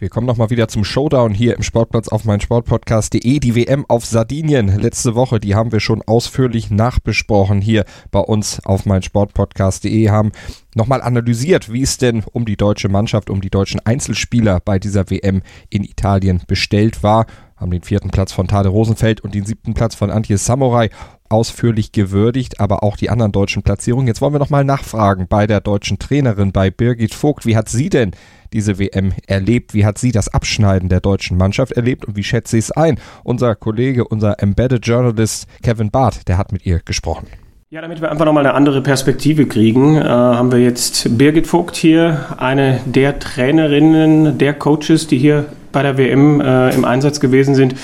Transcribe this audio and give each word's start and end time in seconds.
Wir 0.00 0.08
kommen 0.08 0.26
nochmal 0.26 0.48
wieder 0.48 0.66
zum 0.66 0.82
Showdown 0.82 1.34
hier 1.34 1.54
im 1.56 1.62
Sportplatz 1.62 2.08
auf 2.08 2.24
meinsportpodcast.de. 2.24 3.38
Die 3.38 3.54
WM 3.54 3.84
auf 3.86 4.06
Sardinien 4.06 4.80
letzte 4.80 5.14
Woche, 5.14 5.38
die 5.38 5.54
haben 5.54 5.72
wir 5.72 5.80
schon 5.80 6.00
ausführlich 6.00 6.70
nachbesprochen 6.70 7.60
hier 7.60 7.84
bei 8.10 8.20
uns 8.20 8.64
auf 8.64 8.86
meinsportpodcast.de, 8.86 10.08
haben 10.08 10.32
nochmal 10.74 11.02
analysiert, 11.02 11.70
wie 11.70 11.82
es 11.82 11.98
denn 11.98 12.24
um 12.32 12.46
die 12.46 12.56
deutsche 12.56 12.88
Mannschaft, 12.88 13.28
um 13.28 13.42
die 13.42 13.50
deutschen 13.50 13.78
Einzelspieler 13.84 14.60
bei 14.64 14.78
dieser 14.78 15.10
WM 15.10 15.42
in 15.68 15.84
Italien 15.84 16.40
bestellt 16.46 17.02
war 17.02 17.26
haben 17.60 17.70
den 17.70 17.82
vierten 17.82 18.08
Platz 18.08 18.32
von 18.32 18.48
Tade 18.48 18.70
Rosenfeld 18.70 19.20
und 19.20 19.34
den 19.34 19.44
siebten 19.44 19.74
Platz 19.74 19.94
von 19.94 20.10
Antje 20.10 20.38
Samurai 20.38 20.88
ausführlich 21.30 21.92
gewürdigt, 21.92 22.60
aber 22.60 22.82
auch 22.82 22.96
die 22.96 23.08
anderen 23.08 23.32
deutschen 23.32 23.62
Platzierungen. 23.62 24.06
Jetzt 24.06 24.20
wollen 24.20 24.34
wir 24.34 24.38
nochmal 24.38 24.64
nachfragen 24.64 25.26
bei 25.28 25.46
der 25.46 25.60
deutschen 25.60 25.98
Trainerin, 25.98 26.52
bei 26.52 26.70
Birgit 26.70 27.14
Vogt. 27.14 27.46
Wie 27.46 27.56
hat 27.56 27.68
sie 27.68 27.88
denn 27.88 28.12
diese 28.52 28.78
WM 28.78 29.12
erlebt? 29.26 29.72
Wie 29.72 29.86
hat 29.86 29.98
sie 29.98 30.12
das 30.12 30.28
Abschneiden 30.28 30.88
der 30.88 31.00
deutschen 31.00 31.36
Mannschaft 31.36 31.72
erlebt 31.72 32.04
und 32.04 32.16
wie 32.16 32.24
schätzt 32.24 32.50
sie 32.50 32.58
es 32.58 32.72
ein? 32.72 32.98
Unser 33.22 33.54
Kollege, 33.54 34.06
unser 34.06 34.42
Embedded 34.42 34.86
Journalist 34.86 35.46
Kevin 35.62 35.90
Barth, 35.90 36.28
der 36.28 36.36
hat 36.36 36.52
mit 36.52 36.66
ihr 36.66 36.80
gesprochen. 36.80 37.28
Ja, 37.72 37.80
damit 37.80 38.00
wir 38.00 38.10
einfach 38.10 38.24
nochmal 38.24 38.44
eine 38.44 38.56
andere 38.56 38.82
Perspektive 38.82 39.46
kriegen, 39.46 39.96
äh, 39.96 40.02
haben 40.02 40.50
wir 40.50 40.58
jetzt 40.58 41.16
Birgit 41.16 41.46
Vogt 41.46 41.76
hier, 41.76 42.26
eine 42.36 42.80
der 42.84 43.20
Trainerinnen, 43.20 44.38
der 44.38 44.54
Coaches, 44.54 45.06
die 45.06 45.18
hier 45.18 45.44
bei 45.70 45.84
der 45.84 45.96
WM 45.96 46.40
äh, 46.40 46.74
im 46.74 46.84
Einsatz 46.84 47.20
gewesen 47.20 47.54
sind. 47.54 47.76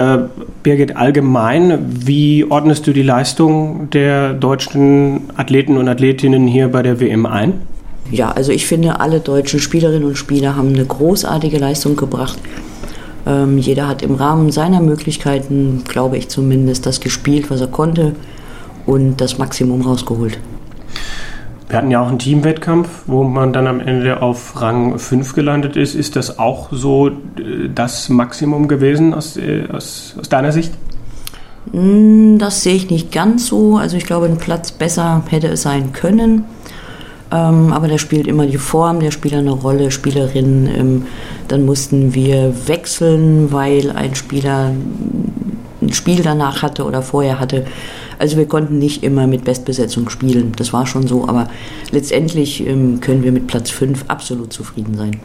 Äh, 0.00 0.18
Birgit, 0.62 0.96
allgemein, 0.96 1.86
wie 2.06 2.46
ordnest 2.48 2.86
du 2.86 2.94
die 2.94 3.02
Leistung 3.02 3.90
der 3.90 4.32
deutschen 4.32 5.24
Athleten 5.36 5.76
und 5.76 5.88
Athletinnen 5.88 6.46
hier 6.46 6.68
bei 6.68 6.82
der 6.82 7.00
WM 7.00 7.26
ein? 7.26 7.60
Ja, 8.10 8.30
also 8.30 8.50
ich 8.50 8.66
finde, 8.66 8.98
alle 9.00 9.20
deutschen 9.20 9.60
Spielerinnen 9.60 10.08
und 10.08 10.16
Spieler 10.16 10.56
haben 10.56 10.68
eine 10.68 10.86
großartige 10.86 11.58
Leistung 11.58 11.96
gebracht. 11.96 12.38
Ähm, 13.26 13.58
jeder 13.58 13.88
hat 13.88 14.00
im 14.00 14.14
Rahmen 14.14 14.50
seiner 14.50 14.80
Möglichkeiten, 14.80 15.82
glaube 15.86 16.16
ich 16.16 16.28
zumindest, 16.30 16.86
das 16.86 17.00
gespielt, 17.00 17.50
was 17.50 17.60
er 17.60 17.66
konnte 17.66 18.14
und 18.86 19.20
das 19.20 19.36
Maximum 19.36 19.82
rausgeholt. 19.82 20.38
Wir 21.70 21.76
hatten 21.76 21.92
ja 21.92 22.02
auch 22.02 22.08
einen 22.08 22.18
Teamwettkampf, 22.18 22.88
wo 23.06 23.22
man 23.22 23.52
dann 23.52 23.68
am 23.68 23.78
Ende 23.78 24.22
auf 24.22 24.60
Rang 24.60 24.98
5 24.98 25.34
gelandet 25.36 25.76
ist. 25.76 25.94
Ist 25.94 26.16
das 26.16 26.40
auch 26.40 26.68
so 26.72 27.08
äh, 27.08 27.12
das 27.72 28.08
Maximum 28.08 28.66
gewesen 28.66 29.14
aus, 29.14 29.36
äh, 29.36 29.68
aus, 29.72 30.16
aus 30.18 30.28
deiner 30.28 30.50
Sicht? 30.50 30.72
Hm, 31.70 32.38
das 32.40 32.64
sehe 32.64 32.74
ich 32.74 32.90
nicht 32.90 33.12
ganz 33.12 33.46
so. 33.46 33.76
Also 33.76 33.96
ich 33.96 34.04
glaube, 34.04 34.26
ein 34.26 34.38
Platz 34.38 34.72
besser 34.72 35.22
hätte 35.30 35.46
es 35.46 35.62
sein 35.62 35.92
können. 35.92 36.44
Ähm, 37.32 37.72
aber 37.72 37.86
da 37.86 37.98
spielt 37.98 38.26
immer 38.26 38.46
die 38.46 38.58
Form 38.58 38.98
der 38.98 39.12
Spieler 39.12 39.38
eine 39.38 39.52
Rolle, 39.52 39.92
Spielerin. 39.92 40.68
Ähm, 40.74 41.06
dann 41.46 41.64
mussten 41.64 42.14
wir 42.14 42.52
wechseln, 42.66 43.52
weil 43.52 43.92
ein 43.92 44.16
Spieler 44.16 44.72
Spiel 45.92 46.22
danach 46.22 46.62
hatte 46.62 46.84
oder 46.84 47.02
vorher 47.02 47.40
hatte. 47.40 47.64
Also 48.18 48.36
wir 48.36 48.46
konnten 48.46 48.78
nicht 48.78 49.02
immer 49.02 49.26
mit 49.26 49.44
Bestbesetzung 49.44 50.08
spielen, 50.10 50.52
das 50.56 50.72
war 50.72 50.86
schon 50.86 51.06
so, 51.06 51.26
aber 51.28 51.48
letztendlich 51.90 52.66
ähm, 52.66 53.00
können 53.00 53.22
wir 53.22 53.32
mit 53.32 53.46
Platz 53.46 53.70
5 53.70 54.04
absolut 54.08 54.52
zufrieden 54.52 54.96
sein. 54.96 55.20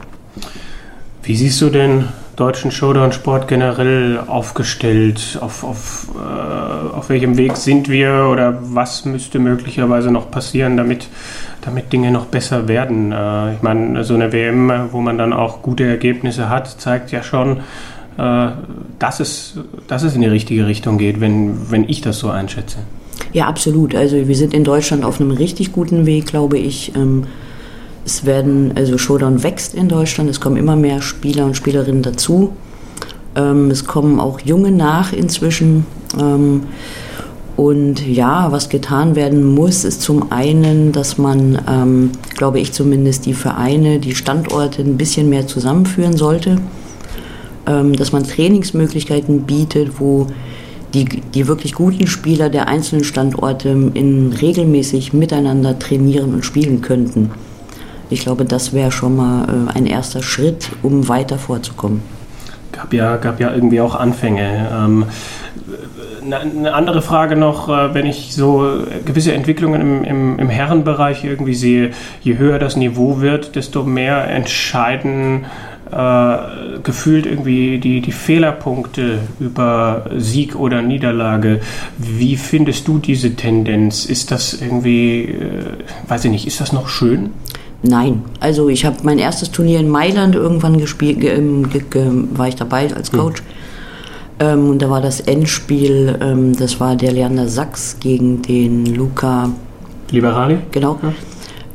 Wie 1.24 1.36
siehst 1.36 1.60
du 1.62 1.72
den 1.72 2.10
deutschen 2.36 2.70
Showdown-Sport 2.70 3.48
generell 3.48 4.20
aufgestellt? 4.28 5.40
Auf, 5.42 5.64
auf, 5.64 6.08
äh, 6.16 6.96
auf 6.96 7.10
welchem 7.10 7.36
Weg 7.36 7.58
sind 7.58 7.90
wir 7.90 8.28
oder 8.32 8.60
was 8.62 9.06
müsste 9.06 9.40
möglicherweise 9.40 10.12
noch 10.12 10.30
passieren, 10.30 10.78
damit, 10.78 11.08
damit 11.62 11.92
Dinge 11.92 12.12
noch 12.12 12.26
besser 12.26 12.68
werden? 12.68 13.12
Äh, 13.12 13.56
ich 13.56 13.62
meine, 13.64 14.04
so 14.04 14.14
eine 14.14 14.31
WM, 14.31 14.72
wo 14.92 15.02
man 15.02 15.18
dann 15.18 15.34
auch 15.34 15.64
gute 15.64 15.86
Ergebnisse 15.86 16.50
hat, 16.50 16.68
zeigt 16.80 17.12
ja 17.12 17.24
schon, 17.24 17.62
dass, 18.18 19.20
es, 19.20 19.56
dass 19.88 20.03
es 20.03 20.16
in 20.16 20.22
die 20.22 20.28
richtige 20.28 20.68
Richtung 20.68 20.98
geht, 20.98 21.20
wenn, 21.20 21.70
wenn 21.70 21.90
ich 21.90 22.02
das 22.02 22.20
so 22.20 22.30
einschätze. 22.30 22.78
Ja, 23.34 23.48
absolut. 23.48 23.96
Also 23.96 24.28
wir 24.28 24.36
sind 24.36 24.53
in 24.53 24.64
Deutschland 24.64 25.03
auf 25.03 25.20
einem 25.20 25.31
richtig 25.31 25.74
guten 25.74 26.06
Weg, 26.06 26.28
glaube 26.28 26.58
ich. 26.58 26.96
Ähm, 26.96 27.25
es 28.06 28.25
werden, 28.25 28.72
also 28.75 28.98
Showdown 28.98 29.44
wächst 29.44 29.74
in 29.74 29.90
Deutschland, 29.90 30.30
es 30.30 30.40
kommen 30.40 30.58
immer 30.58 30.75
mehr 30.75 31.02
Spieler 31.02 31.46
und 31.46 31.58
Spielerinnen 31.58 32.02
dazu. 32.02 32.54
Ähm, 33.36 33.72
es 33.72 33.86
kommen 33.86 34.20
auch 34.20 34.40
Junge 34.40 34.72
nach 34.72 35.12
inzwischen. 35.12 35.86
Ähm, 36.18 36.64
und 37.58 38.06
ja, 38.06 38.52
was 38.52 38.70
getan 38.70 39.16
werden 39.16 39.44
muss, 39.44 39.84
ist 39.86 40.02
zum 40.02 40.30
einen, 40.34 40.92
dass 40.92 41.18
man, 41.18 42.12
glaube 42.36 42.59
ich 42.59 42.74
zumindest, 42.74 43.25
die 43.25 43.34
Vereine, 43.34 44.00
die 44.00 44.14
Standorte 44.14 44.81
ein 44.81 44.98
bisschen 44.98 45.30
mehr 45.30 45.48
zusammenführen 45.48 46.18
sollte. 46.18 46.58
Ähm, 47.68 47.96
dass 47.96 48.12
man 48.12 48.24
Trainingsmöglichkeiten 48.24 49.42
bietet, 49.42 50.00
wo 50.00 50.28
die, 50.94 51.06
die 51.06 51.48
wirklich 51.48 51.74
guten 51.74 52.08
Spieler 52.08 52.50
der 52.50 52.68
einzelnen 52.68 53.03
Standorte 53.03 53.70
in 53.70 54.34
regelmäßig 54.34 55.14
miteinander 55.14 55.78
trainieren 55.78 56.34
und 56.34 56.46
spielen 56.46 56.81
könnten. 56.81 57.31
Ich 58.09 58.22
glaube, 58.22 58.46
das 58.46 58.74
wäre 58.74 58.92
schon 58.92 59.16
mal 59.16 59.46
äh, 59.46 59.78
ein 59.78 59.88
erster 59.88 60.22
Schritt, 60.22 60.70
um 60.84 61.08
weiter 61.08 61.38
vorzukommen. 61.38 62.02
Gab 62.72 62.94
ja, 62.94 63.18
gab 63.18 63.40
ja 63.40 63.54
irgendwie 63.54 63.81
auch 63.81 63.96
Anfänge. 63.96 64.70
Ähm, 64.72 65.06
eine 66.24 66.74
andere 66.74 67.02
Frage 67.02 67.36
noch, 67.36 67.70
äh, 67.70 67.94
wenn 67.94 68.06
ich 68.06 68.36
so 68.36 68.84
gewisse 69.06 69.34
Entwicklungen 69.34 69.81
im, 69.81 70.04
im, 70.04 70.40
im, 70.40 70.50
Herrenbereich 70.50 71.24
irgendwie 71.24 71.56
sehe, 71.56 71.92
je 72.22 72.38
höher 72.38 72.59
das 72.59 72.75
Niveau 72.75 73.22
wird, 73.22 73.56
desto 73.56 73.84
mehr 73.84 74.28
entscheiden 74.30 75.46
äh, 75.91 76.79
gefühlt 76.84 77.25
irgendwie 77.25 77.78
die, 77.79 78.01
die 78.01 78.12
Fehlerpunkte 78.12 79.19
über 79.40 80.06
Sieg 80.16 80.56
oder 80.56 80.81
Niederlage. 80.81 81.62
Wie 81.97 82.38
findest 82.38 82.88
du 82.88 82.97
diese 83.00 83.35
Tendenz? 83.35 84.06
Ist 84.06 84.31
das 84.31 84.53
irgendwie, 84.53 85.24
äh, 85.24 85.63
weiß 86.07 86.25
ich 86.25 86.31
nicht, 86.31 86.47
ist 86.47 86.59
das 86.62 86.74
noch 86.74 86.88
schön? 86.88 87.31
Nein, 87.84 88.24
also 88.40 88.69
ich 88.69 88.85
habe 88.85 88.97
mein 89.03 89.19
erstes 89.19 89.51
Turnier 89.51 89.79
in 89.79 89.90
Mailand 89.90 90.34
irgendwann 90.34 90.79
gespielt, 90.79 91.22
ge, 91.22 91.35
ähm, 91.35 91.69
ge, 91.69 91.84
ge, 91.88 92.06
war 92.34 92.47
ich 92.47 92.56
dabei 92.56 92.91
als 92.94 93.12
hm. 93.12 93.19
Coach. 93.19 93.41
Hm. 93.41 93.45
Ähm, 94.38 94.69
und 94.69 94.81
da 94.81 94.90
war 94.90 95.01
das 95.01 95.22
Endspiel, 95.22 96.18
ähm, 96.19 96.56
das 96.57 96.79
war 96.79 96.95
der 96.95 97.12
Leander 97.12 97.47
Sachs 97.47 97.97
gegen 98.00 98.41
den 98.41 98.85
Luca 98.85 99.50
Liberali. 100.12 100.57
Genau. 100.72 101.00
Ja. 101.01 101.13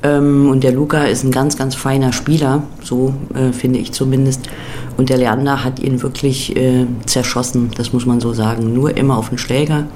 Ähm, 0.03 0.49
und 0.51 0.65
der 0.65 0.73
Luca 0.73 1.05
ist 1.05 1.25
ein 1.25 1.31
ganz, 1.31 1.57
ganz 1.57 1.75
feiner 1.75 2.13
Spieler, 2.13 2.63
so 2.83 3.15
äh, 3.35 3.53
finde 3.53 3.79
ich 3.79 3.93
zumindest. 3.93 4.49
Und 4.97 5.09
der 5.09 5.19
Leander 5.19 5.65
hat 5.65 5.79
ihn 5.79 6.03
wirklich 6.03 6.57
äh, 6.57 6.87
zerschossen, 7.07 7.71
das 7.77 7.93
muss 7.93 8.07
man 8.07 8.21
so 8.21 8.33
sagen. 8.33 8.73
Nur 8.73 8.97
immer 8.97 9.17
auf 9.17 9.29
den 9.29 9.39
Schläger. 9.39 9.87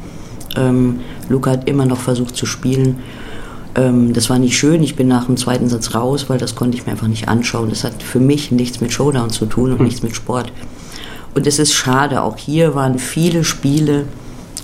Ähm, 0.56 1.00
Luca 1.28 1.53
hat 1.53 1.69
immer 1.69 1.87
noch 1.87 2.00
versucht 2.00 2.37
zu 2.37 2.47
spielen. 2.47 2.98
Ähm, 3.75 4.12
das 4.12 4.31
war 4.31 4.38
nicht 4.38 4.56
schön. 4.59 4.82
Ich 4.82 4.94
bin 4.94 5.09
nach 5.09 5.26
dem 5.26 5.37
zweiten 5.37 5.69
Satz 5.69 5.94
raus, 5.94 6.26
weil 6.28 6.38
das 6.38 6.54
konnte 6.54 6.76
ich 6.76 6.86
mir 6.86 6.92
einfach 6.92 7.09
nicht 7.09 7.28
anschauen. 7.28 7.71
Das 7.71 7.84
hat 7.84 8.03
für 8.03 8.21
mich 8.21 8.50
nichts 8.50 8.81
mit 8.81 8.92
Showdown 8.92 9.31
zu 9.31 9.47
tun 9.47 9.72
und 9.72 9.78
hm. 9.78 9.86
nichts 9.86 10.03
mit 10.03 10.15
Sport. 10.15 10.53
Und 11.34 11.47
es 11.47 11.59
ist 11.59 11.72
schade. 11.72 12.22
Auch 12.22 12.36
hier 12.36 12.75
waren 12.75 12.98
viele 12.98 13.42
Spiele, 13.42 14.04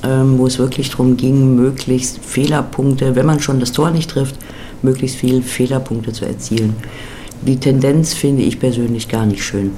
ähm, 0.04 0.38
wo 0.38 0.46
es 0.46 0.58
wirklich 0.58 0.90
darum 0.90 1.16
ging, 1.16 1.56
möglichst 1.56 2.18
Fehlerpunkte, 2.24 3.16
wenn 3.16 3.26
man 3.26 3.40
schon 3.40 3.58
das 3.58 3.72
Tor 3.72 3.90
nicht 3.90 4.10
trifft, 4.10 4.36
möglichst 4.82 5.16
viele 5.16 5.42
Fehlerpunkte 5.42 6.12
zu 6.12 6.24
erzielen. 6.24 6.74
Die 7.42 7.58
Tendenz 7.58 8.14
finde 8.14 8.42
ich 8.42 8.60
persönlich 8.60 9.08
gar 9.08 9.26
nicht 9.26 9.42
schön. 9.42 9.72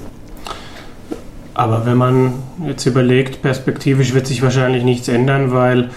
Aber 1.54 1.86
wenn 1.86 1.96
man 1.96 2.34
jetzt 2.66 2.86
überlegt, 2.86 3.42
perspektivisch 3.42 4.14
wird 4.14 4.26
sich 4.26 4.42
wahrscheinlich 4.42 4.84
nichts 4.84 5.08
ändern, 5.08 5.52
weil 5.52 5.90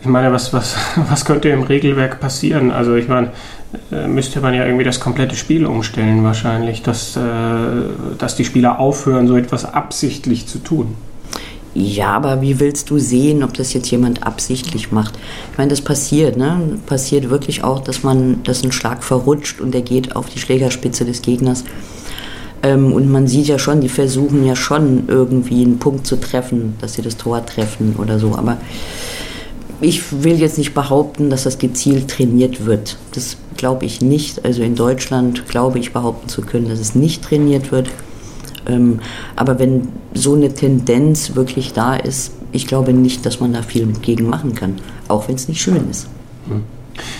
ich 0.00 0.06
meine, 0.06 0.32
was, 0.32 0.52
was, 0.52 0.76
was 1.08 1.24
könnte 1.24 1.48
im 1.50 1.62
Regelwerk 1.62 2.20
passieren? 2.20 2.70
Also 2.70 2.94
ich 2.96 3.08
meine, 3.08 3.30
äh, 3.92 4.06
müsste 4.06 4.40
man 4.40 4.54
ja 4.54 4.64
irgendwie 4.64 4.84
das 4.84 5.00
komplette 5.00 5.36
Spiel 5.36 5.66
umstellen 5.66 6.24
wahrscheinlich, 6.24 6.82
dass, 6.82 7.16
äh, 7.16 7.20
dass 8.18 8.36
die 8.36 8.44
Spieler 8.44 8.78
aufhören, 8.78 9.26
so 9.26 9.36
etwas 9.36 9.64
absichtlich 9.64 10.46
zu 10.46 10.58
tun. 10.58 10.96
Ja, 11.74 12.12
aber 12.12 12.40
wie 12.40 12.60
willst 12.60 12.90
du 12.90 12.98
sehen, 12.98 13.42
ob 13.42 13.54
das 13.54 13.72
jetzt 13.72 13.90
jemand 13.90 14.24
absichtlich 14.24 14.92
macht? 14.92 15.18
Ich 15.50 15.58
meine, 15.58 15.70
das 15.70 15.80
passiert, 15.80 16.36
ne? 16.36 16.78
Passiert 16.86 17.30
wirklich 17.30 17.64
auch, 17.64 17.80
dass 17.80 18.04
man, 18.04 18.42
dass 18.44 18.62
ein 18.62 18.70
Schlag 18.70 19.02
verrutscht 19.02 19.60
und 19.60 19.74
der 19.74 19.82
geht 19.82 20.14
auf 20.14 20.28
die 20.28 20.38
Schlägerspitze 20.38 21.04
des 21.04 21.20
Gegners. 21.20 21.64
Ähm, 22.62 22.92
und 22.92 23.10
man 23.10 23.26
sieht 23.26 23.48
ja 23.48 23.58
schon, 23.58 23.80
die 23.80 23.88
versuchen 23.88 24.46
ja 24.46 24.54
schon 24.54 25.08
irgendwie 25.08 25.64
einen 25.64 25.80
Punkt 25.80 26.06
zu 26.06 26.16
treffen, 26.16 26.76
dass 26.80 26.94
sie 26.94 27.02
das 27.02 27.16
Tor 27.16 27.44
treffen 27.44 27.96
oder 27.98 28.20
so. 28.20 28.36
Aber 28.36 28.58
ich 29.80 30.22
will 30.22 30.38
jetzt 30.38 30.58
nicht 30.58 30.74
behaupten, 30.74 31.28
dass 31.28 31.42
das 31.42 31.58
gezielt 31.58 32.08
trainiert 32.08 32.66
wird. 32.66 32.96
Das 33.12 33.36
glaube 33.56 33.84
ich 33.84 34.00
nicht. 34.00 34.44
Also 34.44 34.62
in 34.62 34.76
Deutschland 34.76 35.48
glaube 35.48 35.80
ich 35.80 35.92
behaupten 35.92 36.28
zu 36.28 36.42
können, 36.42 36.68
dass 36.68 36.78
es 36.78 36.94
nicht 36.94 37.22
trainiert 37.24 37.72
wird. 37.72 37.90
Ähm, 38.66 39.00
aber 39.36 39.58
wenn 39.58 39.88
so 40.12 40.34
eine 40.34 40.52
Tendenz 40.52 41.34
wirklich 41.34 41.72
da 41.72 41.96
ist, 41.96 42.32
ich 42.52 42.66
glaube 42.66 42.92
nicht, 42.92 43.26
dass 43.26 43.40
man 43.40 43.52
da 43.52 43.62
viel 43.62 43.86
gegen 43.86 44.28
machen 44.28 44.54
kann, 44.54 44.76
auch 45.08 45.28
wenn 45.28 45.34
es 45.34 45.48
nicht 45.48 45.60
schön 45.60 45.90
ist. 45.90 46.08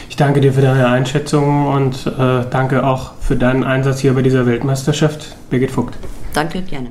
Ich 0.09 0.17
danke 0.17 0.41
dir 0.41 0.53
für 0.53 0.61
deine 0.61 0.87
Einschätzung 0.87 1.67
und 1.67 2.07
äh, 2.07 2.45
danke 2.49 2.87
auch 2.87 3.15
für 3.21 3.37
deinen 3.37 3.65
Einsatz 3.65 3.99
hier 3.99 4.15
bei 4.15 4.23
dieser 4.23 4.47
Weltmeisterschaft, 4.47 5.37
Birgit 5.51 5.73
Vogt. 5.73 5.95
Danke, 6.33 6.63
gerne. 6.63 6.91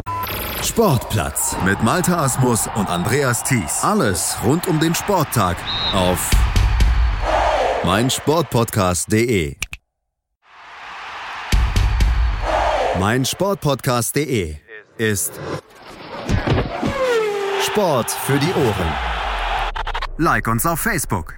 Sportplatz 0.63 1.55
mit 1.65 1.81
Malta 1.81 2.23
Asmus 2.23 2.69
und 2.75 2.87
Andreas 2.87 3.43
Thies. 3.43 3.83
Alles 3.83 4.37
rund 4.43 4.67
um 4.67 4.79
den 4.79 4.93
Sporttag 4.93 5.57
auf 5.93 6.29
meinsportpodcast.de. 7.83 9.55
Meinsportpodcast.de 12.99 14.55
ist 14.97 15.33
Sport 17.65 18.11
für 18.11 18.37
die 18.37 18.53
Ohren. 18.53 18.93
Like 20.17 20.47
uns 20.47 20.65
auf 20.67 20.79
Facebook. 20.79 21.33